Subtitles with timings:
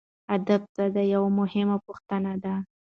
[0.35, 2.53] ادب څه دی یوه مهمه پوښتنه ده.